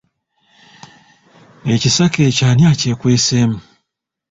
[1.73, 3.59] Ekisaka ekyo ani akyekweseemu?